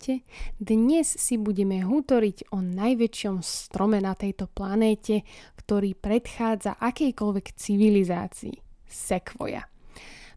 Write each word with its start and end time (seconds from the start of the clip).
Ahojte, 0.00 0.24
dnes 0.56 1.12
si 1.12 1.36
budeme 1.36 1.84
hutoriť 1.84 2.56
o 2.56 2.64
najväčšom 2.64 3.44
strome 3.44 4.00
na 4.00 4.16
tejto 4.16 4.48
planéte, 4.48 5.28
ktorý 5.60 5.92
predchádza 5.92 6.80
akejkoľvek 6.80 7.52
civilizácii. 7.52 8.64
Sekvoja. 8.88 9.68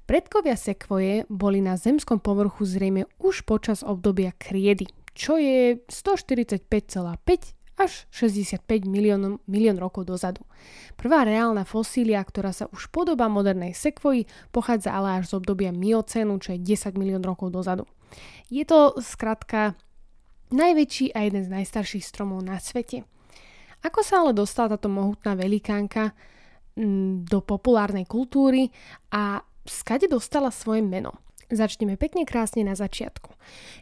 Predkovia 0.04 0.60
sekvoje 0.60 1.24
boli 1.32 1.64
na 1.64 1.80
zemskom 1.80 2.20
povrchu 2.20 2.68
zrejme 2.68 3.08
už 3.24 3.48
počas 3.48 3.88
obdobia 3.88 4.36
kriedy, 4.36 4.92
čo 5.16 5.40
je 5.40 5.80
145,5 5.88 6.68
až 7.80 7.92
65 8.12 8.68
milión, 8.84 9.40
milión 9.48 9.80
rokov 9.80 10.12
dozadu. 10.12 10.44
Prvá 11.00 11.24
reálna 11.24 11.64
fosília, 11.64 12.20
ktorá 12.20 12.52
sa 12.52 12.68
už 12.68 12.92
podobá 12.92 13.32
modernej 13.32 13.72
sekvoji, 13.72 14.28
pochádza 14.52 14.92
ale 14.92 15.24
až 15.24 15.32
z 15.32 15.40
obdobia 15.40 15.72
miocénu, 15.72 16.36
čo 16.44 16.52
je 16.52 16.60
10 16.60 17.00
milión 17.00 17.24
rokov 17.24 17.48
dozadu. 17.48 17.88
Je 18.50 18.64
to 18.66 18.98
skrátka 19.02 19.78
najväčší 20.54 21.18
a 21.18 21.26
jeden 21.26 21.44
z 21.44 21.50
najstarších 21.50 22.06
stromov 22.06 22.46
na 22.46 22.62
svete. 22.62 23.04
Ako 23.84 24.00
sa 24.06 24.24
ale 24.24 24.32
dostala 24.32 24.80
táto 24.80 24.88
mohutná 24.88 25.36
velikánka 25.36 26.16
mm, 26.80 27.28
do 27.28 27.44
populárnej 27.44 28.08
kultúry 28.08 28.72
a 29.12 29.44
skade 29.68 30.08
dostala 30.08 30.54
svoje 30.54 30.80
meno? 30.80 31.20
Začneme 31.54 32.00
pekne 32.00 32.24
krásne 32.24 32.64
na 32.64 32.74
začiatku. 32.74 33.36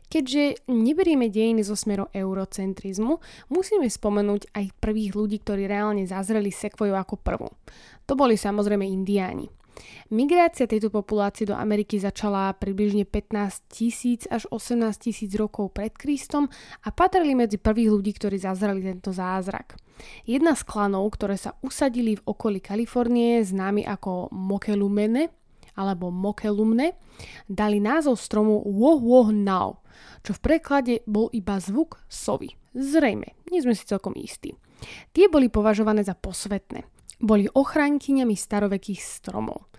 Keďže 0.09 0.65
neberieme 0.67 1.29
dejiny 1.31 1.63
zo 1.63 1.77
smeru 1.77 2.09
eurocentrizmu, 2.11 3.21
musíme 3.53 3.87
spomenúť 3.87 4.51
aj 4.51 4.75
prvých 4.81 5.13
ľudí, 5.15 5.37
ktorí 5.39 5.69
reálne 5.69 6.03
zazreli 6.03 6.51
sekvoju 6.51 6.97
ako 6.97 7.15
prvú. 7.21 7.47
To 8.09 8.17
boli 8.17 8.35
samozrejme 8.35 8.83
indiáni. 8.83 9.47
Migrácia 10.11 10.67
tejto 10.67 10.91
populácie 10.91 11.47
do 11.47 11.55
Ameriky 11.55 11.95
začala 11.95 12.51
približne 12.55 13.07
15 13.07 13.71
tisíc 13.71 14.27
až 14.27 14.43
18 14.51 14.91
tisíc 14.99 15.31
rokov 15.39 15.71
pred 15.71 15.95
Kristom 15.95 16.51
a 16.83 16.91
patrili 16.91 17.31
medzi 17.31 17.55
prvých 17.55 17.89
ľudí, 17.95 18.11
ktorí 18.15 18.35
zazreli 18.35 18.83
tento 18.83 19.15
zázrak. 19.15 19.79
Jedna 20.27 20.57
z 20.57 20.67
klanov, 20.67 21.07
ktoré 21.15 21.39
sa 21.39 21.55
usadili 21.63 22.19
v 22.19 22.25
okolí 22.27 22.59
Kalifornie, 22.59 23.39
známy 23.45 23.87
ako 23.87 24.33
Mokelumene, 24.35 25.31
alebo 25.79 26.11
mokelumne, 26.11 26.99
dali 27.47 27.79
názov 27.79 28.19
stromu 28.19 28.59
Woh 28.59 28.99
čo 30.21 30.31
v 30.37 30.43
preklade 30.43 31.05
bol 31.07 31.31
iba 31.31 31.57
zvuk 31.57 32.01
sovy. 32.11 32.53
Zrejme, 32.75 33.35
nie 33.51 33.59
sme 33.61 33.75
si 33.75 33.87
celkom 33.87 34.15
istí. 34.17 34.55
Tie 35.13 35.29
boli 35.29 35.47
považované 35.51 36.01
za 36.01 36.17
posvetné. 36.17 37.00
Boli 37.21 37.45
ochránkyňami 37.45 38.33
starovekých 38.33 39.01
stromov. 39.01 39.69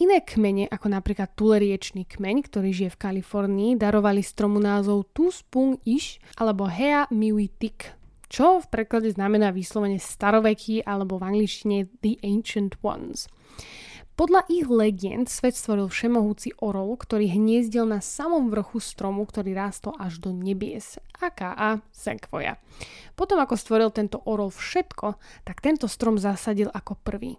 Iné 0.00 0.24
kmene, 0.24 0.70
ako 0.72 0.88
napríklad 0.88 1.36
tuleriečný 1.36 2.08
kmeň, 2.08 2.48
ktorý 2.48 2.72
žije 2.72 2.90
v 2.96 3.00
Kalifornii, 3.02 3.70
darovali 3.76 4.24
stromu 4.24 4.56
názov 4.56 5.10
Tuspung 5.12 5.76
Ish 5.84 6.22
alebo 6.40 6.64
Hea 6.64 7.10
Miwitik, 7.12 7.92
čo 8.32 8.64
v 8.64 8.66
preklade 8.72 9.12
znamená 9.12 9.52
vyslovene 9.52 10.00
staroveký 10.00 10.80
alebo 10.88 11.20
v 11.20 11.36
angličtine 11.36 11.92
The 12.00 12.16
Ancient 12.24 12.80
Ones. 12.80 13.28
Podľa 14.22 14.46
ich 14.46 14.70
legend 14.70 15.26
svet 15.26 15.58
stvoril 15.58 15.90
všemohúci 15.90 16.54
orol, 16.62 16.94
ktorý 16.94 17.26
hniezdil 17.26 17.82
na 17.90 17.98
samom 17.98 18.54
vrchu 18.54 18.78
stromu, 18.78 19.26
ktorý 19.26 19.50
rástol 19.50 19.98
až 19.98 20.22
do 20.22 20.30
nebies, 20.30 20.94
aká 21.18 21.82
sekvoja. 21.90 22.54
Potom 23.18 23.42
ako 23.42 23.58
stvoril 23.58 23.90
tento 23.90 24.22
orol 24.22 24.54
všetko, 24.54 25.18
tak 25.42 25.58
tento 25.58 25.90
strom 25.90 26.22
zasadil 26.22 26.70
ako 26.70 27.02
prvý. 27.02 27.34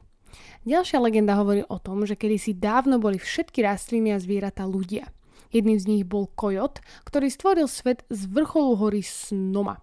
Ďalšia 0.68 1.00
legenda 1.00 1.40
hovorí 1.40 1.63
o 1.63 1.80
tom, 1.80 2.03
že 2.03 2.19
kedysi 2.19 2.52
dávno 2.52 3.00
boli 3.00 3.16
všetky 3.16 3.63
rastliny 3.63 4.12
a 4.12 4.19
zvieratá 4.19 4.68
ľudia. 4.68 5.08
Jedným 5.56 5.79
z 5.79 5.88
nich 5.88 6.03
bol 6.03 6.28
kojot, 6.35 6.84
ktorý 7.08 7.31
stvoril 7.31 7.72
svet 7.72 8.03
z 8.12 8.28
vrcholu 8.28 8.75
hory 8.75 9.08
Snoma. 9.08 9.79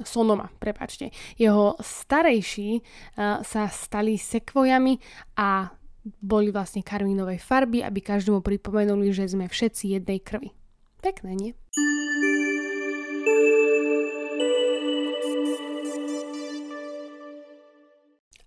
Sonoma, 0.00 0.48
prepačte. 0.56 1.12
Jeho 1.36 1.76
starejší 1.76 2.80
uh, 2.80 3.44
sa 3.44 3.68
stali 3.68 4.16
sekvojami 4.16 4.96
a 5.36 5.76
boli 6.20 6.48
vlastne 6.48 6.80
karmínovej 6.80 7.40
farby, 7.40 7.84
aby 7.84 8.00
každému 8.00 8.40
pripomenuli, 8.40 9.12
že 9.12 9.28
sme 9.28 9.48
všetci 9.48 10.00
jednej 10.00 10.20
krvi. 10.20 10.52
Pekné, 11.00 11.32
nie? 11.32 11.52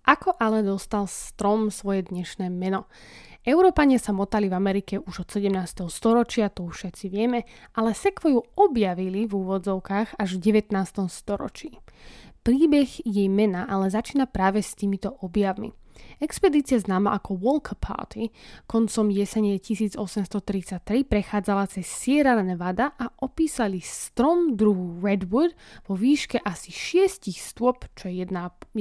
Ako 0.04 0.36
ale 0.36 0.60
dostal 0.60 1.08
strom 1.08 1.72
svoje 1.72 2.04
dnešné 2.04 2.52
meno? 2.52 2.86
Európania 3.44 4.00
sa 4.00 4.12
motali 4.12 4.48
v 4.48 4.56
Amerike 4.56 5.00
už 5.00 5.24
od 5.24 5.28
17. 5.36 5.84
storočia, 5.92 6.48
to 6.48 6.64
už 6.68 6.80
všetci 6.80 7.06
vieme, 7.12 7.44
ale 7.76 7.92
sekvoju 7.92 8.40
objavili 8.56 9.28
v 9.28 9.32
úvodzovkách 9.32 10.16
až 10.16 10.28
v 10.40 10.60
19. 10.64 10.72
storočí. 11.12 11.76
Príbeh 12.44 12.88
jej 13.04 13.28
mena 13.32 13.64
ale 13.68 13.92
začína 13.92 14.28
práve 14.28 14.60
s 14.60 14.76
týmito 14.76 15.12
objavmi. 15.20 15.72
Expedícia 16.18 16.78
známa 16.78 17.14
ako 17.14 17.36
Walker 17.38 17.78
Party. 17.78 18.30
Koncom 18.66 19.10
jesene 19.10 19.58
1833 19.58 21.04
prechádzala 21.04 21.68
cez 21.70 21.86
Sierra 21.86 22.38
Nevada 22.40 22.94
a 22.96 23.10
opísali 23.22 23.82
strom 23.82 24.54
druhu 24.58 25.02
Redwood 25.02 25.52
vo 25.86 25.94
výške 25.98 26.40
asi 26.42 26.70
6 26.70 27.30
stôp, 27.34 27.86
čo 27.98 28.08
je 28.08 28.24
1,8 28.24 28.74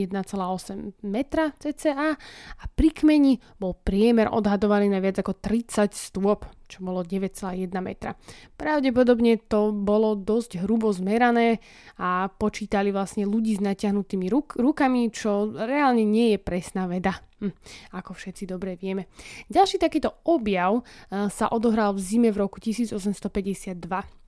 metra 1.03 1.51
cca 1.57 2.15
a 2.15 2.63
pri 2.73 2.89
kmeni 2.89 3.37
bol 3.59 3.77
priemer 3.77 4.31
odhadovaný 4.31 4.89
na 4.89 5.03
viac 5.03 5.19
ako 5.21 5.37
30 5.37 5.93
stôp, 5.93 6.45
čo 6.67 6.81
bolo 6.81 7.03
9,1 7.03 7.69
metra. 7.83 8.15
Pravdepodobne 8.55 9.37
to 9.45 9.75
bolo 9.75 10.15
dosť 10.15 10.63
hrubo 10.63 10.89
zmerané 10.89 11.59
a 11.99 12.31
počítali 12.31 12.89
vlastne 12.89 13.27
ľudí 13.27 13.57
s 13.57 13.61
natiahnutými 13.61 14.31
ruk- 14.31 14.57
rukami, 14.57 15.11
čo 15.11 15.51
reálne 15.53 16.07
nie 16.07 16.33
je 16.33 16.39
presná 16.39 16.87
veda. 16.89 17.19
Hm, 17.43 17.51
ako 17.99 18.15
všetci 18.15 18.47
dobre 18.47 18.79
vieme. 18.79 19.11
Ďalší 19.51 19.75
takýto 19.77 20.23
objav 20.23 20.79
uh, 20.79 21.27
sa 21.27 21.51
odohral 21.51 21.91
v 21.91 21.99
zime 21.99 22.29
v 22.31 22.39
roku 22.39 22.63
1852. 22.63 24.22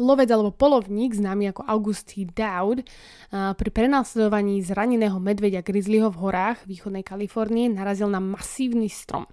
Lovec 0.00 0.28
alebo 0.32 0.48
polovník, 0.56 1.12
známy 1.12 1.52
ako 1.52 1.68
Augustí 1.68 2.24
Dowd, 2.24 2.80
pri 3.32 3.70
prenasledovaní 3.72 4.64
zraneného 4.64 5.20
medveďa 5.20 5.60
grizzlyho 5.60 6.08
v 6.08 6.20
horách 6.24 6.64
východnej 6.64 7.04
Kalifornie 7.04 7.68
narazil 7.68 8.08
na 8.08 8.16
masívny 8.16 8.88
strom. 8.88 9.28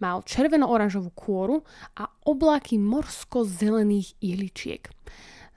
Mal 0.00 0.24
červeno-oranžovú 0.24 1.12
kôru 1.12 1.60
a 2.00 2.08
oblaky 2.24 2.80
morsko-zelených 2.80 4.16
ihličiek. 4.24 4.88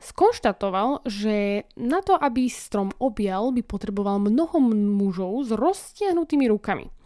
Skonštatoval, 0.01 1.07
že 1.07 1.63
na 1.79 2.03
to, 2.03 2.19
aby 2.19 2.51
strom 2.51 2.91
objal, 3.00 3.56
by 3.56 3.63
potreboval 3.63 4.19
mnoho 4.19 4.59
mužov 4.73 5.47
s 5.47 5.56
roztiahnutými 5.56 6.51
rukami– 6.51 6.91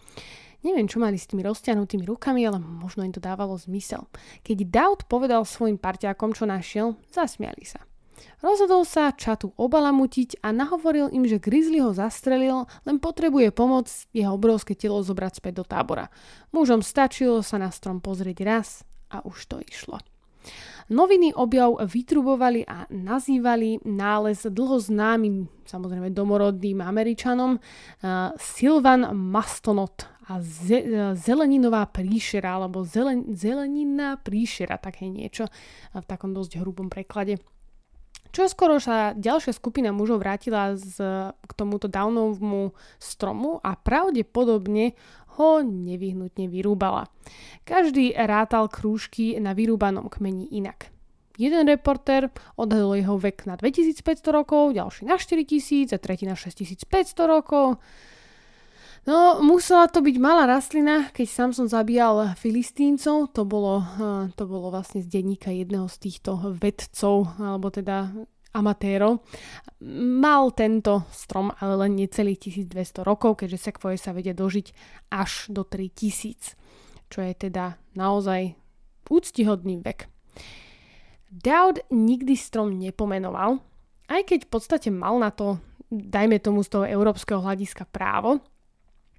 Neviem, 0.66 0.90
čo 0.90 0.98
mali 0.98 1.22
s 1.22 1.30
tými 1.30 1.46
rozťahnutými 1.46 2.10
rukami, 2.10 2.42
ale 2.42 2.58
možno 2.58 3.06
im 3.06 3.14
to 3.14 3.22
dávalo 3.22 3.54
zmysel. 3.54 4.10
Keď 4.42 4.66
Daud 4.66 5.06
povedal 5.06 5.46
svojim 5.46 5.78
parťákom, 5.78 6.34
čo 6.34 6.50
našiel, 6.50 6.98
zasmiali 7.14 7.62
sa. 7.62 7.86
Rozhodol 8.42 8.82
sa 8.82 9.14
čatu 9.14 9.54
obalamutiť 9.62 10.42
a 10.42 10.50
nahovoril 10.50 11.14
im, 11.14 11.30
že 11.30 11.38
Grizzly 11.38 11.86
ho 11.86 11.94
zastrelil, 11.94 12.66
len 12.88 12.98
potrebuje 12.98 13.54
pomoc 13.54 13.86
jeho 14.10 14.34
obrovské 14.34 14.74
telo 14.74 15.06
zobrať 15.06 15.38
späť 15.38 15.62
do 15.62 15.66
tábora. 15.70 16.10
Mužom 16.50 16.82
stačilo 16.82 17.46
sa 17.46 17.62
na 17.62 17.70
strom 17.70 18.02
pozrieť 18.02 18.38
raz 18.42 18.82
a 19.14 19.22
už 19.22 19.46
to 19.46 19.62
išlo. 19.62 20.02
Noviny 20.86 21.34
objav 21.34 21.82
vytrubovali 21.82 22.62
a 22.70 22.86
nazývali 22.94 23.82
nález 23.90 24.46
dlho 24.46 24.78
známym, 24.78 25.50
samozrejme 25.66 26.14
domorodným 26.14 26.86
Američanom, 26.86 27.58
uh, 27.58 28.30
Silvan 28.38 29.10
Mastonot 29.18 30.15
a 30.26 30.42
ze, 30.42 30.82
zeleninová 31.14 31.86
príšera, 31.86 32.58
alebo 32.58 32.82
zelen, 32.82 33.38
zelenina 33.38 34.18
príšera, 34.18 34.82
také 34.82 35.06
niečo 35.06 35.46
v 35.94 36.06
takom 36.06 36.34
dosť 36.34 36.62
hrubom 36.62 36.90
preklade. 36.90 37.38
Čo 38.36 38.52
skoro 38.52 38.84
sa 38.84 39.16
ďalšia 39.16 39.56
skupina 39.56 39.96
mužov 39.96 40.20
vrátila 40.20 40.76
z, 40.76 41.00
k 41.32 41.52
tomuto 41.56 41.88
Downovmu 41.88 42.76
stromu 43.00 43.64
a 43.64 43.80
pravdepodobne 43.80 44.92
ho 45.40 45.64
nevyhnutne 45.64 46.52
vyrúbala. 46.52 47.08
Každý 47.64 48.12
rátal 48.12 48.68
krúžky 48.68 49.40
na 49.40 49.56
vyrúbanom 49.56 50.12
kmeni 50.12 50.52
inak. 50.52 50.92
Jeden 51.36 51.68
reporter 51.68 52.32
odhadol 52.56 52.96
jeho 52.96 53.20
vek 53.20 53.44
na 53.44 53.60
2500 53.60 54.24
rokov, 54.32 54.72
ďalší 54.72 55.04
na 55.08 55.20
4000 55.20 55.96
a 55.96 56.00
tretí 56.00 56.24
na 56.24 56.36
6500 56.36 56.88
rokov. 57.28 57.80
No, 59.06 59.38
musela 59.38 59.86
to 59.86 60.02
byť 60.02 60.18
malá 60.18 60.50
rastlina, 60.50 61.14
keď 61.14 61.28
sám 61.30 61.50
som 61.54 61.70
zabíjal 61.70 62.34
filistíncov, 62.42 63.30
to 63.38 63.46
bolo, 63.46 63.86
to 64.34 64.50
bolo 64.50 64.74
vlastne 64.74 65.06
z 65.06 65.08
denníka 65.14 65.54
jedného 65.54 65.86
z 65.86 66.10
týchto 66.10 66.58
vedcov, 66.58 67.38
alebo 67.38 67.70
teda 67.70 68.10
amatérov. 68.58 69.22
Mal 69.94 70.44
tento 70.58 71.06
strom 71.14 71.54
ale 71.62 71.86
len 71.86 72.02
necelých 72.02 72.66
1200 72.66 73.06
rokov, 73.06 73.46
keďže 73.46 73.70
sekvoje 73.70 74.02
sa 74.02 74.10
vedia 74.10 74.34
dožiť 74.34 74.74
až 75.14 75.54
do 75.54 75.62
3000, 75.62 76.58
čo 77.06 77.20
je 77.22 77.34
teda 77.38 77.78
naozaj 77.94 78.58
úctihodný 79.06 79.86
vek. 79.86 80.10
Dowd 81.30 81.94
nikdy 81.94 82.34
strom 82.34 82.74
nepomenoval, 82.74 83.62
aj 84.10 84.22
keď 84.34 84.40
v 84.48 84.50
podstate 84.50 84.90
mal 84.90 85.22
na 85.22 85.30
to, 85.30 85.62
dajme 85.94 86.42
tomu 86.42 86.66
z 86.66 86.74
toho 86.74 86.86
európskeho 86.90 87.46
hľadiska 87.46 87.86
právo, 87.86 88.42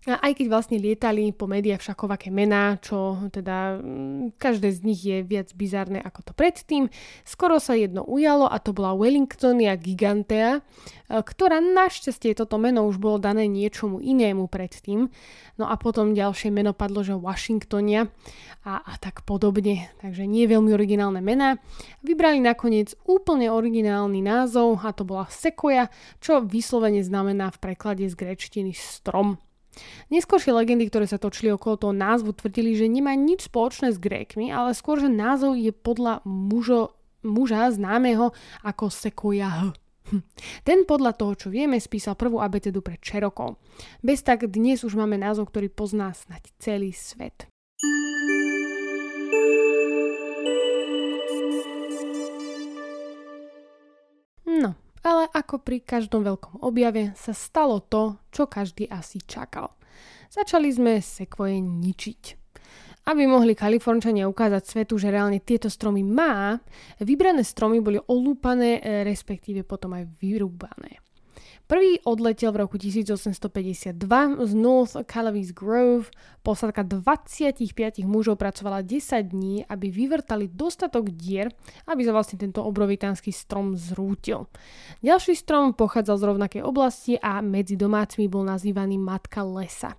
a 0.07 0.23
aj 0.23 0.39
keď 0.39 0.47
vlastne 0.47 0.79
lietali 0.79 1.35
po 1.35 1.51
médiách 1.51 1.83
všakovaké 1.83 2.31
mená, 2.31 2.79
čo 2.79 3.27
teda 3.35 3.83
mm, 3.83 4.39
každé 4.39 4.71
z 4.71 4.81
nich 4.87 5.03
je 5.03 5.27
viac 5.27 5.51
bizarné 5.59 5.99
ako 5.99 6.31
to 6.31 6.33
predtým, 6.33 6.87
skoro 7.27 7.59
sa 7.59 7.75
jedno 7.75 8.07
ujalo 8.07 8.47
a 8.47 8.63
to 8.63 8.71
bola 8.71 8.95
Wellingtonia 8.95 9.75
Gigantea, 9.75 10.59
e, 10.59 10.61
ktorá 11.11 11.59
našťastie 11.59 12.39
toto 12.39 12.55
meno 12.55 12.87
už 12.87 13.03
bolo 13.03 13.19
dané 13.19 13.51
niečomu 13.51 13.99
inému 13.99 14.47
predtým. 14.47 15.11
No 15.59 15.67
a 15.67 15.75
potom 15.75 16.15
ďalšie 16.15 16.55
meno 16.55 16.71
padlo, 16.71 17.03
že 17.03 17.19
Washingtonia 17.19 18.07
a, 18.63 18.79
a 18.79 18.95
tak 19.03 19.27
podobne. 19.27 19.91
Takže 19.99 20.23
nie 20.23 20.47
veľmi 20.47 20.71
originálne 20.71 21.19
mená. 21.19 21.59
Vybrali 22.07 22.39
nakoniec 22.39 22.95
úplne 23.11 23.51
originálny 23.51 24.23
názov 24.23 24.79
a 24.87 24.95
to 24.95 25.03
bola 25.03 25.27
Sequoia, 25.27 25.91
čo 26.23 26.45
vyslovene 26.47 27.03
znamená 27.03 27.51
v 27.51 27.59
preklade 27.59 28.07
z 28.07 28.15
grečtiny 28.15 28.71
strom. 28.71 29.43
Neskôršie 30.09 30.53
legendy, 30.53 30.89
ktoré 30.89 31.05
sa 31.09 31.21
točili 31.21 31.53
okolo 31.53 31.77
toho 31.77 31.95
názvu, 31.95 32.33
tvrdili, 32.33 32.77
že 32.77 32.89
nemá 32.89 33.13
nič 33.13 33.49
spoločné 33.49 33.93
s 33.93 33.99
Grékmi, 34.01 34.51
ale 34.51 34.73
skôr, 34.73 35.01
že 35.01 35.11
názov 35.11 35.57
je 35.59 35.73
podľa 35.75 36.25
mužo, 36.25 36.97
muža 37.27 37.71
známeho 37.73 38.33
ako 38.65 38.89
Sequoia 38.89 39.49
H. 39.49 39.61
Hm. 40.07 40.23
Ten 40.63 40.87
podľa 40.87 41.19
toho, 41.19 41.35
čo 41.35 41.49
vieme, 41.51 41.83
spísal 41.83 42.15
prvú 42.15 42.39
abecedu 42.39 42.79
pre 42.79 42.95
Čerokov. 43.03 43.59
Bez 44.07 44.23
tak 44.23 44.47
dnes 44.47 44.87
už 44.87 44.95
máme 44.95 45.19
názov, 45.19 45.51
ktorý 45.51 45.67
pozná 45.67 46.15
snať 46.15 46.55
celý 46.63 46.95
svet. 46.95 47.51
Ako 55.47 55.63
pri 55.63 55.79
každom 55.79 56.27
veľkom 56.27 56.67
objave 56.67 57.15
sa 57.15 57.31
stalo 57.31 57.79
to, 57.87 58.19
čo 58.35 58.51
každý 58.51 58.91
asi 58.91 59.23
čakal. 59.23 59.79
Začali 60.27 60.75
sme 60.75 60.99
sekvoje 60.99 61.63
ničiť. 61.63 62.23
Aby 63.07 63.31
mohli 63.31 63.55
Kalifornčania 63.55 64.27
ukázať 64.27 64.67
svetu, 64.67 64.99
že 64.99 65.15
reálne 65.15 65.39
tieto 65.39 65.71
stromy 65.71 66.03
má, 66.03 66.59
vybrané 66.99 67.47
stromy 67.47 67.79
boli 67.79 68.03
olúpané, 68.11 68.83
respektíve 69.07 69.63
potom 69.63 69.95
aj 69.95 70.11
vyrúbané. 70.19 70.99
Prvý 71.67 71.99
odletel 72.07 72.55
v 72.55 72.63
roku 72.63 72.79
1852 72.79 73.99
z 74.47 74.53
North 74.55 74.95
Calavis 75.03 75.51
Grove. 75.51 76.15
Posádka 76.47 76.87
25 76.87 78.07
mužov 78.07 78.39
pracovala 78.39 78.87
10 78.87 79.35
dní, 79.35 79.67
aby 79.67 79.91
vyvrtali 79.91 80.47
dostatok 80.47 81.11
dier, 81.11 81.51
aby 81.91 82.07
sa 82.07 82.15
vlastne 82.15 82.39
tento 82.39 82.63
obrovitánsky 82.63 83.35
strom 83.35 83.75
zrútil. 83.75 84.47
Ďalší 85.03 85.35
strom 85.35 85.75
pochádzal 85.75 86.17
z 86.23 86.27
rovnakej 86.31 86.63
oblasti 86.63 87.19
a 87.19 87.43
medzi 87.43 87.75
domácimi 87.75 88.31
bol 88.31 88.47
nazývaný 88.47 89.03
Matka 89.03 89.43
lesa. 89.43 89.99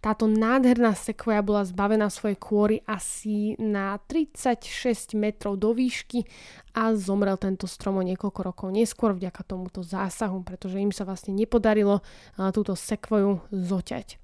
Táto 0.00 0.30
nádherná 0.30 0.94
sekvoja 0.96 1.44
bola 1.44 1.66
zbavená 1.66 2.08
svojej 2.08 2.38
kôry 2.40 2.76
asi 2.88 3.58
na 3.60 4.00
36 4.08 5.12
metrov 5.18 5.60
do 5.60 5.76
výšky 5.76 6.24
a 6.72 6.94
zomrel 6.94 7.36
tento 7.36 7.66
strom 7.66 8.00
o 8.00 8.06
niekoľko 8.06 8.40
rokov 8.40 8.68
neskôr 8.70 9.12
vďaka 9.12 9.42
tomuto 9.44 9.84
zásahu, 9.84 10.40
pretože 10.46 10.78
im 10.80 10.94
sa 10.94 11.02
vlastne 11.04 11.34
nepodarilo 11.34 12.00
túto 12.54 12.72
sekvoju 12.78 13.44
zoťať. 13.50 14.16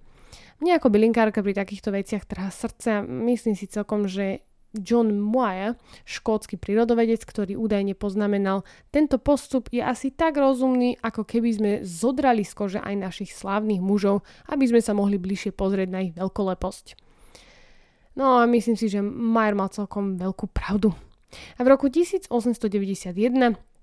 Mne 0.63 0.79
ako 0.79 0.89
bylinkárka 0.89 1.43
pri 1.43 1.53
takýchto 1.53 1.91
veciach 1.91 2.25
trhá 2.31 2.49
srdce 2.49 3.03
a 3.03 3.05
myslím 3.05 3.59
si 3.59 3.67
celkom, 3.67 4.07
že 4.07 4.47
John 4.75 5.23
Moyer, 5.23 5.79
škótsky 6.03 6.59
prírodovedec, 6.59 7.23
ktorý 7.23 7.55
údajne 7.55 7.95
poznamenal, 7.95 8.67
tento 8.91 9.23
postup 9.23 9.71
je 9.71 9.81
asi 9.81 10.11
tak 10.11 10.35
rozumný, 10.35 10.99
ako 10.99 11.23
keby 11.23 11.49
sme 11.55 11.71
zodrali 11.87 12.43
z 12.43 12.53
kože 12.55 12.81
aj 12.83 12.95
našich 12.99 13.31
slávnych 13.31 13.79
mužov, 13.79 14.27
aby 14.51 14.67
sme 14.67 14.83
sa 14.83 14.93
mohli 14.93 15.17
bližšie 15.19 15.55
pozrieť 15.55 15.89
na 15.91 16.01
ich 16.11 16.13
veľkoleposť. 16.19 16.99
No 18.15 18.39
a 18.39 18.47
myslím 18.47 18.79
si, 18.79 18.87
že 18.87 19.03
Mayer 19.03 19.59
mal 19.59 19.71
celkom 19.75 20.15
veľkú 20.15 20.51
pravdu. 20.55 20.95
A 21.59 21.67
v 21.67 21.69
roku 21.75 21.91
1891 21.91 23.74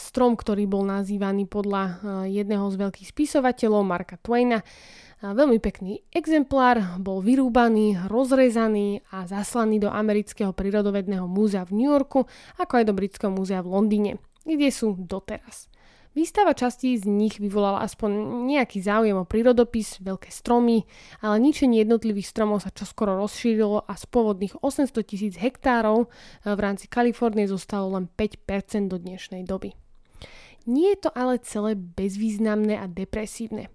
strom, 0.00 0.40
ktorý 0.40 0.64
bol 0.64 0.88
nazývaný 0.88 1.44
podľa 1.44 2.00
jedného 2.28 2.64
z 2.72 2.76
veľkých 2.80 3.08
spisovateľov 3.12 3.82
Marka 3.84 4.16
Twaina, 4.16 4.64
Veľmi 5.20 5.60
pekný 5.60 6.00
exemplár, 6.16 6.96
bol 6.96 7.20
vyrúbaný, 7.20 8.08
rozrezaný 8.08 9.04
a 9.12 9.28
zaslaný 9.28 9.76
do 9.76 9.92
amerického 9.92 10.56
prírodovedného 10.56 11.28
múzea 11.28 11.68
v 11.68 11.76
New 11.76 11.92
Yorku, 11.92 12.24
ako 12.56 12.72
aj 12.80 12.84
do 12.88 12.96
britského 12.96 13.28
múzea 13.28 13.60
v 13.60 13.68
Londýne, 13.68 14.12
kde 14.48 14.72
sú 14.72 14.96
doteraz. 14.96 15.69
Výstava 16.10 16.58
častí 16.58 16.98
z 16.98 17.06
nich 17.06 17.38
vyvolala 17.38 17.86
aspoň 17.86 18.42
nejaký 18.50 18.82
záujem 18.82 19.14
o 19.14 19.22
prírodopis, 19.22 20.02
veľké 20.02 20.26
stromy, 20.34 20.82
ale 21.22 21.38
ničenie 21.38 21.86
jednotlivých 21.86 22.34
stromov 22.34 22.66
sa 22.66 22.74
čoskoro 22.74 23.14
rozšírilo 23.14 23.86
a 23.86 23.94
z 23.94 24.04
pôvodných 24.10 24.58
800 24.58 25.06
tisíc 25.06 25.38
hektárov 25.38 26.10
v 26.42 26.58
rámci 26.58 26.90
Kalifornie 26.90 27.46
zostalo 27.46 27.94
len 27.94 28.10
5% 28.10 28.90
do 28.90 28.98
dnešnej 28.98 29.46
doby. 29.46 29.70
Nie 30.66 30.98
je 30.98 31.06
to 31.06 31.10
ale 31.14 31.38
celé 31.46 31.78
bezvýznamné 31.78 32.74
a 32.82 32.90
depresívne. 32.90 33.70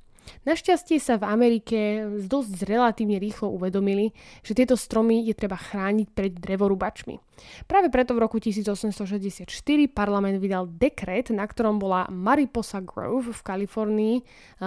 Našťastie 0.45 0.98
sa 1.01 1.18
v 1.18 1.25
Amerike 1.30 1.77
dosť 2.25 2.66
relatívne 2.66 3.18
rýchlo 3.22 3.54
uvedomili, 3.54 4.13
že 4.42 4.57
tieto 4.57 4.77
stromy 4.77 5.25
je 5.25 5.33
treba 5.38 5.57
chrániť 5.57 6.07
pred 6.13 6.33
drevorubačmi. 6.33 7.16
Práve 7.69 7.88
preto 7.92 8.16
v 8.16 8.24
roku 8.24 8.38
1864 8.42 9.50
parlament 9.92 10.38
vydal 10.39 10.69
dekret, 10.69 11.30
na 11.33 11.45
ktorom 11.45 11.77
bola 11.77 12.07
Mariposa 12.10 12.81
Grove 12.81 13.33
v 13.33 13.42
Kalifornii 13.42 14.16
eh, 14.18 14.23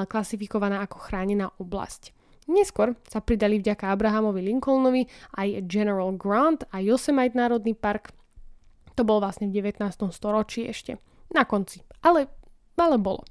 klasifikovaná 0.06 0.84
ako 0.84 0.98
chránená 1.02 1.50
oblasť. 1.58 2.14
Neskôr 2.48 2.96
sa 3.04 3.20
pridali 3.20 3.60
vďaka 3.60 3.92
Abrahamovi 3.92 4.40
Lincolnovi 4.40 5.04
aj 5.36 5.68
General 5.68 6.08
Grant 6.16 6.64
a 6.72 6.80
Yosemite 6.80 7.36
Národný 7.36 7.76
park. 7.76 8.08
To 8.96 9.04
bol 9.04 9.20
vlastne 9.20 9.52
v 9.52 9.60
19. 9.60 9.84
storočí 10.08 10.64
ešte. 10.64 10.96
Na 11.28 11.44
konci. 11.44 11.84
Ale 12.00 12.32
ale 12.78 12.96
bolo. 12.96 13.26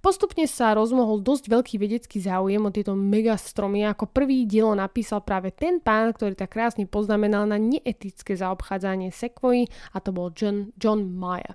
Postupne 0.00 0.48
sa 0.48 0.72
rozmohol 0.72 1.20
dosť 1.20 1.52
veľký 1.52 1.76
vedecký 1.76 2.18
záujem 2.20 2.62
o 2.64 2.74
tieto 2.74 2.96
megastromy 2.96 3.84
a 3.84 3.92
ako 3.92 4.08
prvý 4.10 4.48
dielo 4.48 4.72
napísal 4.72 5.22
práve 5.22 5.52
ten 5.52 5.78
pán, 5.78 6.12
ktorý 6.16 6.34
tak 6.34 6.56
krásne 6.56 6.88
poznamenal 6.88 7.44
na 7.44 7.60
neetické 7.60 8.34
zaobchádzanie 8.34 9.12
sekvojí 9.12 9.68
a 9.92 10.00
to 10.00 10.10
bol 10.10 10.32
John, 10.32 10.72
John 10.80 11.12
Mayer 11.12 11.54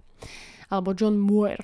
alebo 0.71 0.95
John 0.95 1.19
Muir. 1.19 1.59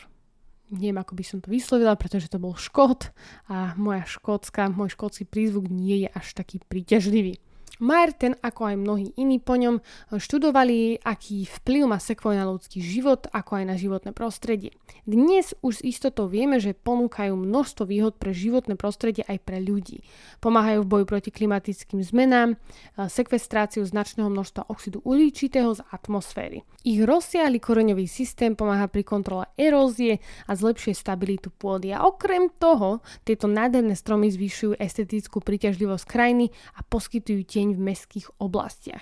Neviem, 0.67 0.99
ako 0.99 1.15
by 1.15 1.23
som 1.23 1.39
to 1.39 1.47
vyslovila, 1.47 1.95
pretože 1.95 2.27
to 2.27 2.43
bol 2.43 2.51
škót 2.59 3.15
a 3.47 3.71
moja 3.79 4.03
škótska, 4.03 4.67
môj 4.67 4.99
škótsky 4.99 5.23
prízvuk 5.23 5.71
nie 5.71 6.03
je 6.03 6.09
až 6.11 6.35
taký 6.35 6.59
príťažlivý. 6.59 7.39
Mayer, 7.77 8.09
ten 8.09 8.33
ako 8.41 8.73
aj 8.73 8.75
mnohí 8.81 9.07
iní 9.21 9.37
po 9.37 9.53
ňom, 9.53 9.85
študovali, 10.09 10.97
aký 11.05 11.45
vplyv 11.45 11.85
má 11.85 12.01
sekvoj 12.01 12.33
na 12.33 12.49
ľudský 12.49 12.81
život, 12.81 13.29
ako 13.29 13.61
aj 13.61 13.65
na 13.69 13.75
životné 13.77 14.17
prostredie. 14.17 14.73
Dnes 15.05 15.53
už 15.61 15.79
s 15.79 15.85
istotou 15.85 16.25
vieme, 16.25 16.57
že 16.57 16.73
ponúkajú 16.73 17.37
množstvo 17.37 17.85
výhod 17.85 18.17
pre 18.17 18.33
životné 18.33 18.75
prostredie 18.81 19.21
aj 19.29 19.45
pre 19.45 19.61
ľudí. 19.61 20.01
Pomáhajú 20.41 20.83
v 20.83 20.89
boju 20.89 21.05
proti 21.05 21.29
klimatickým 21.29 22.01
zmenám, 22.01 22.57
sekvestráciu 22.97 23.85
značného 23.85 24.27
množstva 24.27 24.73
oxidu 24.73 25.05
uhličitého 25.05 25.77
z 25.77 25.85
atmosféry. 25.93 26.65
Ich 26.81 27.03
rozsiahly 27.03 27.61
koreňový 27.61 28.09
systém 28.09 28.57
pomáha 28.57 28.89
pri 28.89 29.05
kontrole 29.05 29.45
erózie 29.53 30.23
a 30.49 30.57
zlepšuje 30.57 30.97
stabilitu 30.97 31.53
pôdy. 31.53 31.93
A 31.93 32.09
okrem 32.09 32.49
toho, 32.57 33.05
tieto 33.21 33.45
nádherné 33.45 33.93
stromy 33.93 34.33
zvyšujú 34.33 34.79
estetickú 34.81 35.43
príťažlivosť 35.45 36.05
krajiny 36.09 36.49
a 36.73 36.81
poskytujú 36.81 37.43
tieň 37.57 37.73
v 37.73 37.81
mestských 37.89 38.27
oblastiach. 38.37 39.01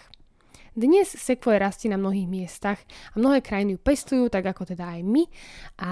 Dnes 0.72 1.12
sekvoje 1.12 1.60
rastie 1.60 1.92
na 1.92 2.00
mnohých 2.00 2.28
miestach 2.32 2.80
a 3.12 3.16
mnohé 3.20 3.44
krajiny 3.44 3.76
ju 3.76 3.80
pestujú, 3.84 4.24
tak 4.32 4.48
ako 4.48 4.64
teda 4.72 4.96
aj 4.96 5.02
my. 5.04 5.24
A 5.84 5.92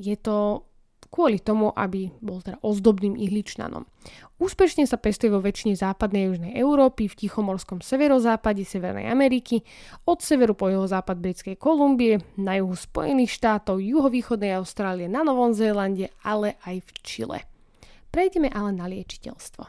je 0.00 0.16
to 0.16 0.64
kvôli 1.12 1.40
tomu, 1.40 1.72
aby 1.72 2.12
bol 2.20 2.40
teda 2.40 2.60
ozdobným 2.64 3.16
ihličnanom. 3.16 3.84
Úspešne 4.40 4.84
sa 4.88 5.00
pestuje 5.00 5.32
vo 5.32 5.40
väčšine 5.40 5.76
západnej 5.76 6.24
a 6.24 6.28
južnej 6.32 6.52
Európy, 6.56 7.08
v 7.08 7.28
Tichomorskom 7.28 7.80
severozápade 7.80 8.64
Severnej 8.64 9.08
Ameriky, 9.08 9.64
od 10.04 10.20
severu 10.20 10.52
po 10.52 10.68
jeho 10.68 10.84
západ 10.84 11.16
Britskej 11.20 11.56
Kolumbie, 11.56 12.20
na 12.36 12.60
juhu 12.60 12.76
Spojených 12.76 13.32
štátov, 13.32 13.80
juhovýchodnej 13.80 14.56
Austrálie, 14.56 15.08
na 15.08 15.24
Novom 15.24 15.56
Zélande, 15.56 16.12
ale 16.24 16.60
aj 16.68 16.84
v 16.84 16.90
Čile. 17.00 17.38
Prejdeme 18.12 18.52
ale 18.52 18.76
na 18.76 18.84
liečiteľstvo. 18.88 19.64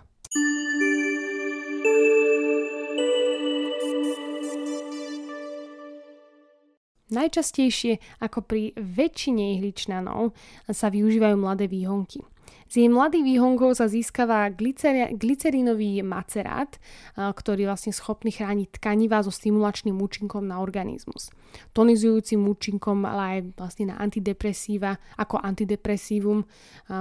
Najčastejšie 7.09 8.21
ako 8.21 8.45
pri 8.45 8.73
väčšine 8.77 9.57
ihličnanov 9.57 10.37
sa 10.69 10.93
využívajú 10.93 11.35
mladé 11.41 11.65
výhonky. 11.65 12.21
Z 12.69 12.85
jej 12.85 12.89
mladých 12.89 13.25
výhonkov 13.25 13.73
sa 13.73 13.89
získava 13.89 14.45
glycer- 14.53 15.17
glycerinový 15.17 16.05
macerát, 16.05 16.69
ktorý 17.17 17.65
vlastne 17.65 17.89
schopný 17.89 18.29
chrániť 18.29 18.77
tkanivá 18.77 19.25
so 19.25 19.33
stimulačným 19.33 19.97
účinkom 19.97 20.45
na 20.45 20.61
organizmus. 20.61 21.33
Tonizujúcim 21.73 22.45
účinkom, 22.45 23.09
ale 23.09 23.21
aj 23.25 23.39
vlastne 23.57 23.89
na 23.89 23.97
antidepresíva, 23.97 24.93
ako 25.17 25.41
antidepresívum 25.41 26.45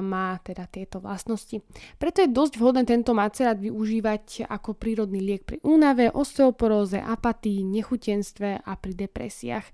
má 0.01 0.41
teda 0.41 0.65
tieto 0.73 1.05
vlastnosti. 1.05 1.61
Preto 2.01 2.25
je 2.25 2.33
dosť 2.33 2.57
vhodné 2.57 2.89
tento 2.89 3.13
macerát 3.13 3.61
využívať 3.61 4.49
ako 4.49 4.73
prírodný 4.73 5.21
liek 5.21 5.45
pri 5.45 5.61
únave, 5.69 6.09
osteoporóze, 6.09 6.97
apatii, 6.97 7.61
nechutenstve 7.61 8.65
a 8.65 8.73
pri 8.81 8.97
depresiách, 8.97 9.67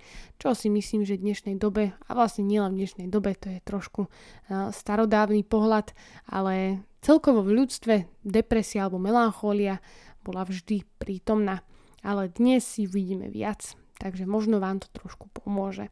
čo 0.43 0.59
si 0.59 0.67
myslím, 0.75 1.07
že 1.07 1.23
v 1.23 1.31
dnešnej 1.31 1.55
dobe, 1.55 1.95
a 1.95 2.11
vlastne 2.11 2.43
nielen 2.43 2.75
v 2.75 2.83
dnešnej 2.83 3.07
dobe, 3.07 3.39
to 3.39 3.55
je 3.55 3.63
trošku 3.63 4.11
starodávny 4.51 5.47
pohľad, 5.47 5.84
pohľad, 5.85 5.89
ale 6.31 6.85
celkovo 7.05 7.45
v 7.45 7.61
ľudstve 7.61 7.95
depresia 8.25 8.87
alebo 8.87 8.97
melanchólia 8.97 9.81
bola 10.25 10.45
vždy 10.49 10.85
prítomná. 10.97 11.61
Ale 12.05 12.29
dnes 12.29 12.65
si 12.65 12.85
vidíme 12.85 13.29
viac, 13.33 13.77
takže 14.01 14.29
možno 14.29 14.61
vám 14.61 14.81
to 14.81 14.89
trošku 14.93 15.29
pomôže. 15.33 15.89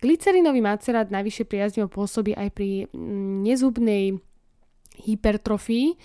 Glycerinový 0.00 0.62
macerát 0.64 1.10
najvyššie 1.10 1.44
priaznivo 1.44 1.90
pôsobí 1.90 2.32
aj 2.32 2.48
pri 2.54 2.70
mm, 2.88 3.44
nezubnej 3.44 4.18
hypertrofii, 4.98 5.96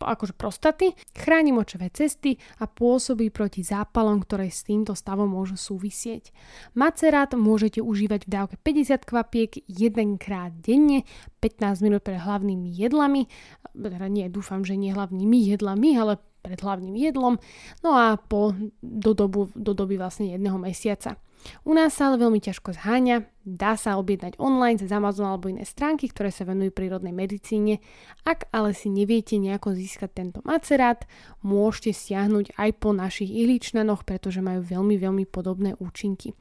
akože 0.00 0.34
prostaty, 0.36 0.92
chráni 1.16 1.54
močové 1.54 1.88
cesty 1.94 2.36
a 2.60 2.68
pôsobí 2.68 3.32
proti 3.32 3.64
zápalom, 3.64 4.20
ktoré 4.20 4.52
s 4.52 4.66
týmto 4.66 4.92
stavom 4.92 5.30
môžu 5.30 5.56
súvisieť. 5.56 6.34
Macerát 6.76 7.32
môžete 7.32 7.80
užívať 7.80 8.28
v 8.28 8.32
dávke 8.32 8.54
50 8.60 9.08
kvapiek 9.08 9.50
jedenkrát 9.70 10.52
denne, 10.52 11.06
15 11.40 11.84
minút 11.86 12.02
pred 12.02 12.20
hlavnými 12.20 12.68
jedlami, 12.74 13.30
teda 13.76 14.08
nie, 14.08 14.26
dúfam, 14.32 14.64
že 14.64 14.74
nie 14.74 14.92
hlavnými 14.92 15.38
jedlami, 15.56 15.96
ale 15.96 16.18
pred 16.42 16.58
hlavným 16.60 16.94
jedlom, 16.94 17.40
no 17.82 17.90
a 17.96 18.16
po, 18.16 18.54
do, 18.82 19.12
dobu, 19.12 19.50
do 19.56 19.72
doby 19.74 19.98
vlastne 19.98 20.30
jedného 20.30 20.56
mesiaca. 20.56 21.18
U 21.62 21.72
nás 21.74 21.94
sa 21.94 22.10
ale 22.10 22.18
veľmi 22.18 22.42
ťažko 22.42 22.74
zháňa, 22.74 23.26
dá 23.46 23.78
sa 23.78 24.00
objednať 24.00 24.40
online 24.42 24.82
cez 24.82 24.90
Amazon 24.90 25.30
alebo 25.30 25.46
iné 25.46 25.62
stránky, 25.62 26.10
ktoré 26.10 26.34
sa 26.34 26.42
venujú 26.42 26.74
prírodnej 26.74 27.14
medicíne. 27.14 27.78
Ak 28.26 28.50
ale 28.50 28.74
si 28.74 28.90
neviete 28.90 29.38
nejako 29.38 29.76
získať 29.78 30.10
tento 30.10 30.40
macerát, 30.42 31.06
môžete 31.46 31.94
stiahnuť 31.94 32.58
aj 32.58 32.70
po 32.82 32.90
našich 32.90 33.30
ihličnanoch, 33.30 34.02
pretože 34.02 34.42
majú 34.42 34.64
veľmi, 34.66 34.96
veľmi 34.98 35.24
podobné 35.28 35.78
účinky. 35.78 36.34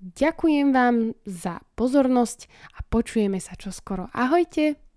Ďakujem 0.00 0.72
vám 0.72 1.12
za 1.26 1.60
pozornosť 1.76 2.48
a 2.78 2.86
počujeme 2.86 3.42
sa 3.42 3.58
čoskoro. 3.58 4.08
Ahojte! 4.14 4.87